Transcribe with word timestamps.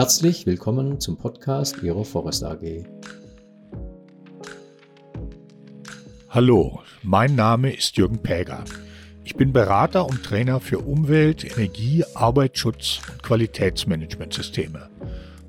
Herzlich 0.00 0.46
willkommen 0.46 0.98
zum 0.98 1.18
Podcast 1.18 1.82
Ihrer 1.82 2.06
Forest 2.06 2.42
AG. 2.42 2.86
Hallo, 6.30 6.80
mein 7.02 7.34
Name 7.34 7.70
ist 7.70 7.98
Jürgen 7.98 8.16
Päger. 8.16 8.64
Ich 9.24 9.34
bin 9.34 9.52
Berater 9.52 10.06
und 10.06 10.24
Trainer 10.24 10.58
für 10.58 10.78
Umwelt, 10.78 11.44
Energie, 11.44 12.02
Arbeitsschutz 12.14 13.00
und 13.12 13.22
Qualitätsmanagementsysteme. 13.22 14.88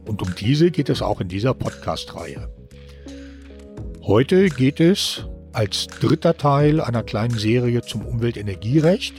Und 0.05 0.21
um 0.21 0.36
diese 0.36 0.70
geht 0.70 0.89
es 0.89 1.02
auch 1.02 1.21
in 1.21 1.29
dieser 1.29 1.54
Podcast-Reihe. 1.54 2.54
Heute 4.02 4.49
geht 4.49 4.81
es 4.81 5.27
als 5.54 5.88
dritter 5.88 6.36
Teil 6.36 6.81
einer 6.81 7.04
kleinen 7.04 7.38
Serie 7.38 7.83
zum 7.83 8.05
Umweltenergierecht 8.05 9.13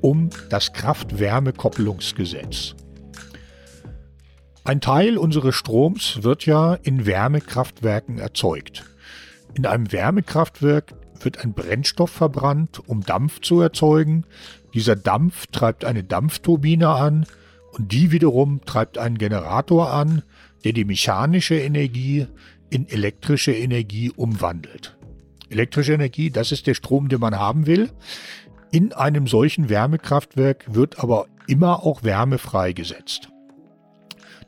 um 0.00 0.30
das 0.48 0.72
Kraft-Wärme-Koppelungsgesetz. 0.72 2.76
Ein 4.70 4.80
Teil 4.80 5.18
unseres 5.18 5.56
Stroms 5.56 6.22
wird 6.22 6.46
ja 6.46 6.74
in 6.74 7.04
Wärmekraftwerken 7.04 8.20
erzeugt. 8.20 8.84
In 9.54 9.66
einem 9.66 9.90
Wärmekraftwerk 9.90 10.94
wird 11.18 11.42
ein 11.42 11.54
Brennstoff 11.54 12.10
verbrannt, 12.10 12.80
um 12.86 13.00
Dampf 13.00 13.40
zu 13.40 13.60
erzeugen. 13.60 14.26
Dieser 14.72 14.94
Dampf 14.94 15.48
treibt 15.48 15.84
eine 15.84 16.04
Dampfturbine 16.04 16.88
an 16.88 17.26
und 17.72 17.90
die 17.90 18.12
wiederum 18.12 18.60
treibt 18.64 18.96
einen 18.96 19.18
Generator 19.18 19.92
an, 19.92 20.22
der 20.62 20.72
die 20.72 20.84
mechanische 20.84 21.56
Energie 21.56 22.28
in 22.70 22.88
elektrische 22.88 23.52
Energie 23.52 24.12
umwandelt. 24.14 24.96
Elektrische 25.48 25.94
Energie, 25.94 26.30
das 26.30 26.52
ist 26.52 26.68
der 26.68 26.74
Strom, 26.74 27.08
den 27.08 27.18
man 27.18 27.36
haben 27.36 27.66
will. 27.66 27.90
In 28.70 28.92
einem 28.92 29.26
solchen 29.26 29.68
Wärmekraftwerk 29.68 30.72
wird 30.72 31.00
aber 31.00 31.26
immer 31.48 31.84
auch 31.84 32.04
Wärme 32.04 32.38
freigesetzt. 32.38 33.30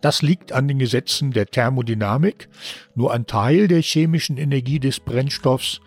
Das 0.02 0.20
liegt 0.20 0.52
an 0.52 0.68
den 0.68 0.78
Gesetzen 0.78 1.30
der 1.30 1.46
Thermodynamik. 1.46 2.48
Nur 2.94 3.14
ein 3.14 3.26
Teil 3.26 3.68
der 3.68 3.80
chemischen 3.80 4.36
Energie 4.36 4.80
des 4.80 5.00
Brennstoffs 5.00 5.80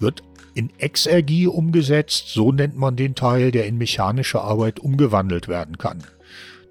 wird 0.00 0.22
in 0.54 0.70
Exergie 0.78 1.46
umgesetzt, 1.46 2.28
so 2.28 2.52
nennt 2.52 2.76
man 2.76 2.96
den 2.96 3.14
Teil, 3.14 3.52
der 3.52 3.66
in 3.66 3.78
mechanische 3.78 4.40
Arbeit 4.40 4.80
umgewandelt 4.80 5.46
werden 5.46 5.78
kann. 5.78 6.02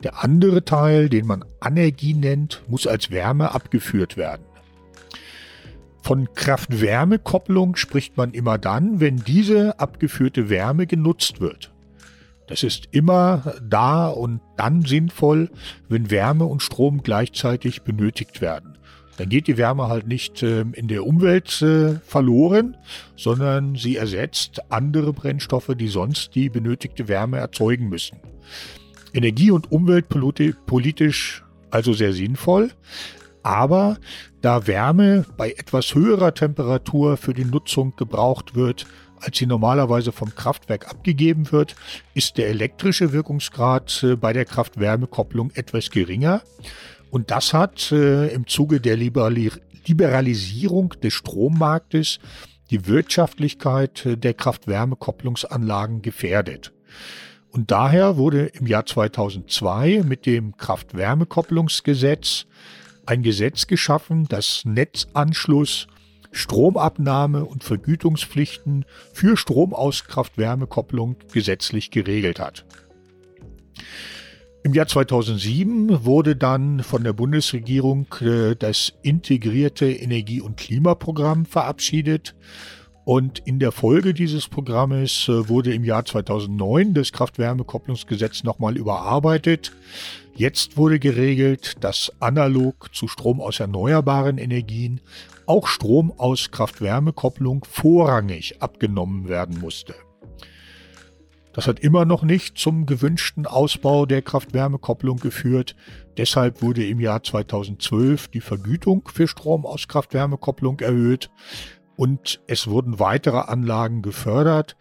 Der 0.04 0.24
andere 0.24 0.66
Teil, 0.66 1.10
den 1.10 1.28
man 1.28 1.46
Anergie 1.60 2.14
nennt, 2.16 2.64
muss 2.68 2.88
als 2.88 3.12
Wärme 3.12 3.54
abgeführt 3.54 4.18
werden. 4.18 4.44
Von 6.02 6.34
Kraft-Wärme-Kopplung 6.34 7.76
spricht 7.76 8.18
man 8.18 8.32
immer 8.32 8.58
dann, 8.58 9.00
wenn 9.00 9.18
diese 9.18 9.80
abgeführte 9.80 10.50
Wärme 10.50 10.88
genutzt 10.88 11.40
wird. 11.40 11.72
Das 12.50 12.64
ist 12.64 12.90
immer 12.92 13.54
da 13.62 14.08
und 14.08 14.42
dann 14.58 14.82
sinnvoll, 14.82 15.52
wenn 15.88 16.10
Wärme 16.10 16.46
und 16.46 16.64
Strom 16.64 17.04
gleichzeitig 17.04 17.84
benötigt 17.84 18.42
werden. 18.42 18.78
Dann 19.18 19.30
geht 19.30 19.48
die 19.48 19.58
Wärme 19.58 19.88
halt 19.88 20.08
nicht 20.08 20.42
äh, 20.42 20.62
in 20.62 20.88
der 20.88 21.06
Umwelt 21.06 21.62
äh, 21.62 22.00
verloren, 22.00 22.76
sondern 23.16 23.76
sie 23.76 23.98
ersetzt 23.98 24.62
andere 24.72 25.14
Brennstoffe, 25.14 25.76
die 25.78 25.90
sonst 25.90 26.34
die 26.36 26.50
benötigte 26.50 27.08
Wärme 27.08 27.38
erzeugen 27.38 27.90
müssen. 27.90 28.18
Energie- 29.14 29.52
und 29.52 29.72
umweltpolitisch 29.72 31.44
also 31.70 31.94
sehr 31.94 32.14
sinnvoll. 32.14 32.72
Aber 33.44 33.98
da 34.42 34.68
Wärme 34.68 35.26
bei 35.38 35.52
etwas 35.52 35.94
höherer 35.94 36.34
Temperatur 36.34 37.18
für 37.18 37.34
die 37.34 37.46
Nutzung 37.46 37.96
gebraucht 37.96 38.56
wird, 38.56 38.88
als 39.22 39.38
sie 39.38 39.46
normalerweise 39.46 40.12
vom 40.12 40.34
Kraftwerk 40.34 40.90
abgegeben 40.90 41.52
wird, 41.52 41.76
ist 42.14 42.38
der 42.38 42.50
elektrische 42.50 43.14
Wirkungsgrad 43.14 44.04
äh, 44.04 44.16
bei 44.16 44.34
der 44.34 44.46
Kraft-Wärme-Kopplung 44.46 45.52
etwas 45.54 45.90
geringer. 45.90 46.42
Und 47.12 47.32
das 47.32 47.54
hat 47.54 47.92
äh, 47.92 48.28
im 48.28 48.48
Zuge 48.48 48.80
der 48.80 48.98
Liberali 48.98 49.52
Liberalisierung 49.86 50.94
des 51.02 51.14
Strommarktes 51.14 52.20
die 52.70 52.86
Wirtschaftlichkeit 52.86 54.06
äh, 54.06 54.18
der 54.18 54.34
Kraft-Wärme-Kopplungsanlagen 54.34 56.02
gefährdet. 56.02 56.72
Und 57.52 57.72
daher 57.72 58.18
wurde 58.18 58.46
im 58.48 58.68
Jahr 58.68 58.86
2002 58.86 60.04
mit 60.06 60.26
dem 60.26 60.56
Kraft-Wärme-Kopplungsgesetz 60.58 62.46
ein 63.06 63.24
Gesetz 63.24 63.66
geschaffen, 63.66 64.28
das 64.30 64.66
Netzanschluss, 64.66 65.88
Stromabnahme 66.32 67.46
und 67.46 67.64
Vergütungspflichten 67.64 68.86
für 69.14 69.38
Strom 69.38 69.74
aus 69.74 70.06
Kraft-Wärme-Kopplung 70.06 71.18
gesetzlich 71.32 71.92
geregelt 71.92 72.40
hat. 72.40 72.66
Im 74.64 74.74
Jahr 74.74 74.88
2007 74.88 76.04
wurde 76.04 76.36
dann 76.36 76.84
von 76.84 77.04
der 77.04 77.14
Bundesregierung 77.14 78.08
äh, 78.20 78.56
das 78.56 78.94
integrierte 79.02 79.90
Energie- 79.90 80.42
und 80.42 80.58
Klimaprogramm 80.58 81.46
verabschiedet. 81.46 82.36
Und 83.10 83.40
in 83.40 83.58
der 83.58 83.72
Folge 83.72 84.14
dieses 84.14 84.48
Programmes 84.48 85.28
äh, 85.28 85.50
wurde 85.50 85.74
im 85.74 85.84
Jahr 85.84 86.06
2009 86.06 86.94
das 86.94 87.12
Kraft-Wärme-Kopplungsgesetz 87.12 88.44
nochmal 88.44 88.78
überarbeitet. 88.78 89.72
Jetzt 90.36 90.78
wurde 90.78 91.00
geregelt, 91.00 91.78
dass 91.80 92.14
analog 92.20 92.94
zu 92.94 93.08
Strom 93.08 93.42
aus 93.42 93.60
erneuerbaren 93.60 94.38
Energien 94.38 95.02
auch 95.48 95.66
Strom 95.66 96.14
aus 96.20 96.52
Kraft-Wärme-Kopplung 96.52 97.66
vorrangig 97.68 98.62
abgenommen 98.62 99.28
werden 99.28 99.60
musste. 99.60 99.96
Das 101.54 101.66
hat 101.66 101.80
immer 101.80 102.06
noch 102.06 102.22
nicht 102.22 102.60
zum 102.60 102.86
gewünschten 102.86 103.48
Ausbau 103.48 104.06
der 104.06 104.22
Kraft-Wärme-Kopplung 104.22 105.18
geführt. 105.18 105.76
Deshalb 106.18 106.62
wurde 106.62 106.86
im 106.86 107.00
Jahr 107.00 107.24
2012 107.24 108.28
die 108.28 108.40
Vergütung 108.40 109.10
für 109.12 109.28
Strom 109.28 109.66
aus 109.66 109.88
Kraft-Wärme-Kopplung 109.88 110.80
erhöht 110.80 111.32
und 112.00 112.42
es 112.48 112.68
wurden 112.68 113.00
weitere 113.00 113.40
Anlagen 113.40 114.02
gefördert. 114.02 114.78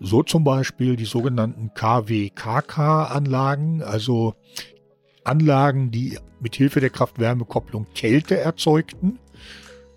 So 0.00 0.22
zum 0.22 0.44
Beispiel 0.44 0.96
die 0.96 1.06
sogenannten 1.06 1.72
KWKK-Anlagen, 1.72 3.82
also 3.82 4.34
Anlagen, 5.24 5.90
die 5.90 6.18
mit 6.40 6.56
Hilfe 6.56 6.80
der 6.80 6.90
Kraft-Wärme-Kopplung 6.90 7.86
Kälte 7.94 8.38
erzeugten. 8.38 9.18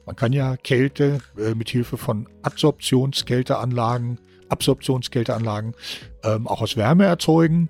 Man 0.05 0.15
kann 0.15 0.31
ja 0.31 0.55
Kälte 0.55 1.19
äh, 1.37 1.55
mit 1.55 1.69
Hilfe 1.69 1.97
von 1.97 2.29
Adsorptionskälteanlagen, 2.41 4.21
Absorptionskälteanlagen 4.47 5.75
ähm, 6.23 6.47
auch 6.47 6.61
aus 6.61 6.77
Wärme 6.77 7.03
erzeugen. 7.03 7.67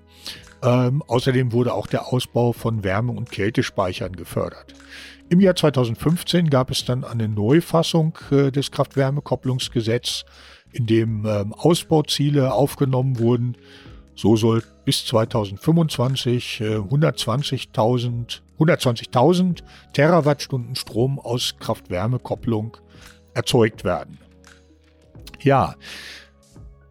Ähm, 0.62 1.02
außerdem 1.06 1.52
wurde 1.52 1.74
auch 1.74 1.86
der 1.86 2.06
Ausbau 2.06 2.52
von 2.52 2.84
Wärme- 2.84 3.12
und 3.12 3.30
Kältespeichern 3.30 4.14
gefördert. 4.14 4.74
Im 5.28 5.40
Jahr 5.40 5.56
2015 5.56 6.50
gab 6.50 6.70
es 6.70 6.84
dann 6.84 7.04
eine 7.04 7.28
Neufassung 7.28 8.18
äh, 8.30 8.50
des 8.50 8.70
Kraft-Wärme-Kopplungsgesetzes, 8.70 10.24
in 10.72 10.86
dem 10.86 11.26
ähm, 11.26 11.52
Ausbauziele 11.52 12.52
aufgenommen 12.52 13.18
wurden 13.18 13.56
so 14.14 14.36
soll 14.36 14.62
bis 14.84 15.04
2025 15.06 16.60
äh, 16.60 16.76
120.000 16.76 18.40
120.000 18.58 19.62
Terawattstunden 19.92 20.76
Strom 20.76 21.18
aus 21.18 21.56
Kraft-Wärme-Kopplung 21.58 22.76
erzeugt 23.34 23.82
werden. 23.82 24.18
Ja, 25.40 25.74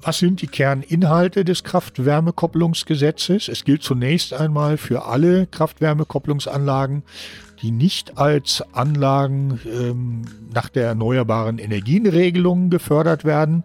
was 0.02 0.20
sind 0.20 0.42
die 0.42 0.48
Kerninhalte 0.48 1.46
des 1.46 1.64
Kraft-Wärme-Kopplungsgesetzes? 1.64 3.48
Es 3.48 3.64
gilt 3.64 3.84
zunächst 3.84 4.34
einmal 4.34 4.78
für 4.78 5.06
alle 5.06 5.48
Kraft-Wärme-Kopplungsanlagen, 5.48 7.04
die 7.62 7.72
nicht 7.72 8.18
als 8.18 8.64
Anlagen 8.74 9.60
ähm, 9.66 10.24
nach 10.54 10.70
der 10.70 10.88
erneuerbaren 10.88 11.60
Energienregelung 11.60 12.70
gefördert 12.70 13.24
werden, 13.24 13.64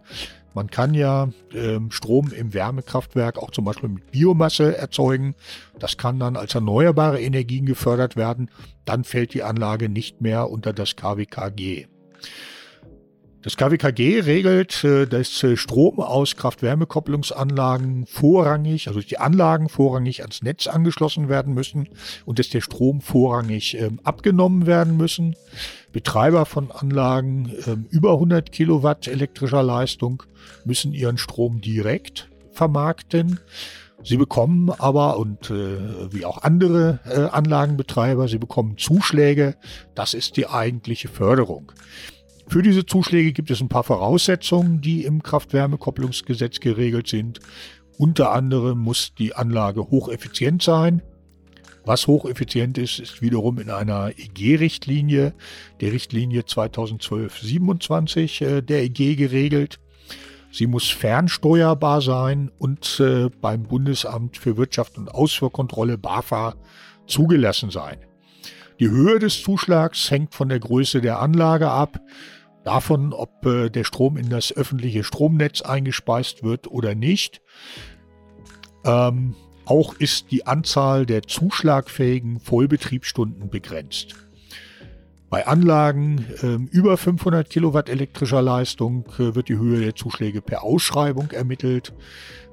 man 0.57 0.71
kann 0.71 0.95
ja 0.95 1.29
ähm, 1.53 1.91
Strom 1.91 2.33
im 2.33 2.55
Wärmekraftwerk 2.55 3.37
auch 3.37 3.51
zum 3.51 3.67
Beispiel 3.67 3.91
mit 3.91 4.11
Biomasse 4.11 4.75
erzeugen. 4.75 5.35
Das 5.79 5.99
kann 5.99 6.19
dann 6.19 6.35
als 6.35 6.55
erneuerbare 6.55 7.21
Energien 7.21 7.67
gefördert 7.67 8.17
werden. 8.17 8.51
Dann 8.87 9.05
fällt 9.05 9.35
die 9.35 9.43
Anlage 9.43 9.91
nicht 9.91 10.23
mehr 10.23 10.49
unter 10.49 10.73
das 10.73 10.97
KWKG. 10.97 11.89
Das 13.47 13.57
KWKG 13.57 14.23
regelt, 14.23 14.83
äh, 14.83 15.07
dass 15.07 15.41
äh, 15.45 15.57
Strom 15.57 16.01
aus 16.01 16.35
Kraft-Wärme-Kopplungsanlagen 16.35 18.05
vorrangig, 18.07 18.89
also 18.89 18.99
die 18.99 19.19
Anlagen 19.19 19.69
vorrangig 19.69 20.23
ans 20.23 20.43
Netz 20.43 20.67
angeschlossen 20.67 21.29
werden 21.29 21.55
müssen 21.55 21.89
und 22.25 22.41
dass 22.41 22.49
der 22.49 22.61
Strom 22.61 23.01
vorrangig 23.01 23.79
ähm, 23.79 24.01
abgenommen 24.03 24.67
werden 24.67 24.97
müssen. 24.97 25.37
Betreiber 25.93 26.45
von 26.45 26.73
Anlagen 26.73 27.53
ähm, 27.69 27.87
über 27.89 28.15
100 28.15 28.51
Kilowatt 28.51 29.07
elektrischer 29.07 29.63
Leistung 29.63 30.25
müssen 30.65 30.93
ihren 30.93 31.17
Strom 31.17 31.61
direkt 31.61 32.29
vermarkten. 32.51 33.39
Sie 34.03 34.17
bekommen 34.17 34.73
aber, 34.77 35.19
und 35.19 35.51
äh, 35.51 36.13
wie 36.13 36.25
auch 36.25 36.43
andere 36.43 36.99
äh, 37.05 37.21
Anlagenbetreiber, 37.33 38.27
sie 38.27 38.39
bekommen 38.39 38.77
Zuschläge. 38.77 39.55
Das 39.95 40.15
ist 40.15 40.37
die 40.37 40.49
eigentliche 40.49 41.07
Förderung. 41.07 41.71
Für 42.49 42.63
diese 42.63 42.87
Zuschläge 42.87 43.33
gibt 43.33 43.51
es 43.51 43.61
ein 43.61 43.69
paar 43.69 43.85
Voraussetzungen, 43.85 44.81
die 44.81 45.05
im 45.05 45.23
Kraft-Wärme-Kopplungsgesetz 45.23 46.61
geregelt 46.61 47.09
sind. 47.09 47.41
Unter 47.99 48.33
anderem 48.33 48.79
muss 48.79 49.15
die 49.15 49.35
Anlage 49.35 49.91
hocheffizient 49.91 50.63
sein. 50.63 51.03
Was 51.85 52.07
hocheffizient 52.07 52.79
ist, 52.79 52.99
ist 52.99 53.23
wiederum 53.23 53.59
in 53.59 53.71
einer 53.71 54.11
EG-Richtlinie, 54.17 55.35
der 55.81 55.93
Richtlinie 55.93 56.43
2012-27 56.43 58.45
äh, 58.45 58.61
der 58.61 58.83
EG 58.83 59.15
geregelt. 59.15 59.79
Sie 60.51 60.67
muss 60.67 60.89
fernsteuerbar 60.89 62.01
sein 62.01 62.51
und 62.59 63.01
äh, 63.01 63.29
beim 63.41 63.65
Bundesamt 63.65 64.37
für 64.37 64.57
Wirtschaft 64.57 64.99
und 64.99 65.09
Ausfuhrkontrolle 65.09 65.99
BAFA 65.99 66.55
zugelassen 67.07 67.71
sein. 67.71 67.99
Die 68.81 68.91
Höhe 68.91 69.19
des 69.19 69.43
Zuschlags 69.43 70.11
hängt 70.11 70.35
von 70.35 70.49
der 70.49 70.59
Größe 70.59 71.01
der 71.01 71.21
Anlage 71.21 71.71
ab, 71.71 72.01
davon, 72.67 73.13
ob 73.13 73.47
äh, 73.47 73.71
der 73.71 73.85
Strom 73.85 74.17
in 74.17 74.29
das 74.29 74.53
öffentliche 74.53 75.05
Stromnetz 75.05 75.63
eingespeist 75.63 76.43
wird 76.43 76.69
oder 76.71 76.95
nicht. 76.95 77.41
Ähm, 78.85 79.35
auch 79.65 79.95
ist 79.95 80.31
die 80.31 80.47
Anzahl 80.47 81.07
der 81.07 81.23
zuschlagfähigen 81.23 82.41
Vollbetriebsstunden 82.41 83.51
begrenzt. 83.51 84.15
Bei 85.29 85.47
Anlagen 85.47 86.25
äh, 86.43 86.77
über 86.77 86.97
500 86.97 87.51
Kilowatt 87.51 87.89
elektrischer 87.89 88.43
Leistung 88.43 89.07
äh, 89.19 89.35
wird 89.35 89.49
die 89.49 89.59
Höhe 89.59 89.81
der 89.81 89.95
Zuschläge 89.97 90.41
per 90.41 90.63
Ausschreibung 90.63 91.33
ermittelt. 91.33 91.95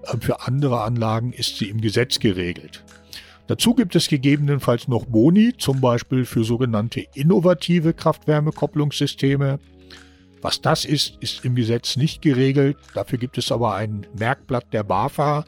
Äh, 0.03 0.17
für 0.19 0.41
andere 0.47 0.81
Anlagen 0.81 1.33
ist 1.33 1.57
sie 1.57 1.69
im 1.69 1.81
Gesetz 1.81 2.19
geregelt. 2.19 2.83
Dazu 3.47 3.75
gibt 3.75 3.95
es 3.95 4.07
gegebenenfalls 4.07 4.87
noch 4.87 5.05
Boni, 5.05 5.53
zum 5.57 5.81
Beispiel 5.81 6.25
für 6.25 6.43
sogenannte 6.43 7.05
innovative 7.13 7.93
Kraft-Wärme-Kopplungssysteme. 7.93 9.59
Was 10.43 10.59
das 10.59 10.83
ist, 10.83 11.17
ist 11.21 11.45
im 11.45 11.55
Gesetz 11.55 11.95
nicht 11.95 12.21
geregelt. 12.21 12.77
Dafür 12.93 13.17
gibt 13.17 13.37
es 13.37 13.51
aber 13.51 13.75
ein 13.75 14.05
Merkblatt 14.19 14.73
der 14.73 14.83
BAFA, 14.83 15.45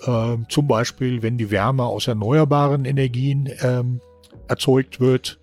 äh, 0.00 0.36
zum 0.48 0.66
Beispiel, 0.66 1.22
wenn 1.22 1.36
die 1.36 1.50
Wärme 1.50 1.84
aus 1.84 2.08
erneuerbaren 2.08 2.86
Energien 2.86 3.50
ähm, 3.60 4.00
erzeugt 4.48 4.98
wird. 4.98 5.38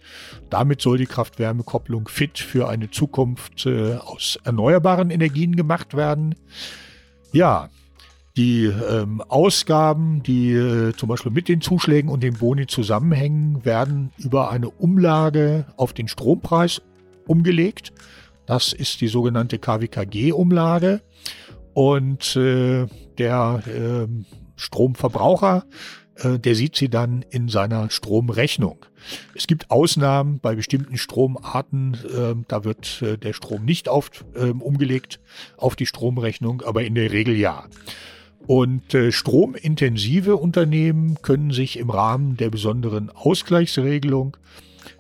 Damit 0.49 0.81
soll 0.81 0.97
die 0.97 1.05
Kraft-Wärme-Kopplung 1.05 2.07
fit 2.07 2.39
für 2.39 2.69
eine 2.69 2.89
Zukunft 2.89 3.67
äh, 3.67 3.97
aus 3.97 4.39
erneuerbaren 4.43 5.11
Energien 5.11 5.55
gemacht 5.55 5.95
werden. 5.95 6.33
Ja, 7.31 7.69
die 8.35 8.65
ähm, 8.65 9.21
Ausgaben, 9.27 10.23
die 10.23 10.53
äh, 10.53 10.93
zum 10.93 11.07
Beispiel 11.07 11.31
mit 11.31 11.49
den 11.49 11.61
Zuschlägen 11.61 12.09
und 12.09 12.23
den 12.23 12.33
Boni 12.33 12.65
zusammenhängen, 12.65 13.63
werden 13.63 14.11
über 14.17 14.49
eine 14.49 14.69
Umlage 14.69 15.65
auf 15.77 15.93
den 15.93 16.07
Strompreis 16.07 16.81
umgelegt. 17.27 17.93
Das 18.45 18.73
ist 18.73 19.01
die 19.01 19.07
sogenannte 19.07 19.59
KWKG-Umlage. 19.59 21.01
Und 21.73 22.35
äh, 22.35 22.87
der 23.17 23.63
äh, 23.65 24.07
Stromverbraucher, 24.55 25.65
äh, 26.15 26.37
der 26.37 26.55
sieht 26.55 26.75
sie 26.75 26.89
dann 26.89 27.23
in 27.29 27.47
seiner 27.47 27.89
Stromrechnung. 27.89 28.85
Es 29.35 29.47
gibt 29.47 29.71
Ausnahmen 29.71 30.39
bei 30.39 30.55
bestimmten 30.55 30.97
Stromarten, 30.97 31.93
äh, 31.93 32.35
da 32.47 32.63
wird 32.63 33.01
äh, 33.01 33.17
der 33.17 33.33
Strom 33.33 33.65
nicht 33.65 33.89
auf, 33.89 34.11
ähm, 34.35 34.61
umgelegt 34.61 35.19
auf 35.57 35.75
die 35.75 35.85
Stromrechnung, 35.85 36.61
aber 36.61 36.83
in 36.83 36.95
der 36.95 37.11
Regel 37.11 37.35
ja. 37.35 37.65
Und 38.47 38.93
äh, 38.93 39.11
stromintensive 39.11 40.35
Unternehmen 40.35 41.21
können 41.21 41.51
sich 41.51 41.77
im 41.77 41.89
Rahmen 41.89 42.37
der 42.37 42.49
besonderen 42.49 43.09
Ausgleichsregelung, 43.09 44.37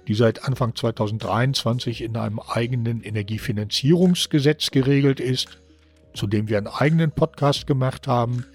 die 0.07 0.13
seit 0.13 0.45
Anfang 0.45 0.75
2023 0.75 2.01
in 2.01 2.17
einem 2.17 2.39
eigenen 2.39 3.01
Energiefinanzierungsgesetz 3.01 4.71
geregelt 4.71 5.19
ist, 5.19 5.61
zu 6.13 6.27
dem 6.27 6.49
wir 6.49 6.57
einen 6.57 6.67
eigenen 6.67 7.11
Podcast 7.11 7.67
gemacht 7.67 8.07
haben, 8.07 8.45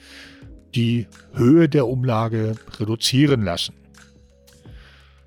die 0.75 1.06
Höhe 1.33 1.69
der 1.69 1.87
Umlage 1.87 2.55
reduzieren 2.79 3.44
lassen. 3.44 3.75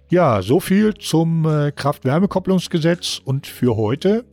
Ja, 0.09 0.41
so 0.41 0.59
viel 0.59 0.95
zum 0.95 1.45
äh, 1.45 1.71
Kraft-Wärme-Kopplungsgesetz 1.71 3.21
und 3.23 3.45
für 3.45 3.77
heute. 3.77 4.25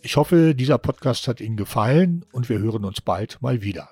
Ich 0.00 0.16
hoffe, 0.16 0.54
dieser 0.54 0.78
Podcast 0.78 1.28
hat 1.28 1.40
Ihnen 1.40 1.56
gefallen 1.56 2.24
und 2.32 2.48
wir 2.48 2.58
hören 2.58 2.84
uns 2.84 3.00
bald 3.00 3.40
mal 3.40 3.62
wieder. 3.62 3.90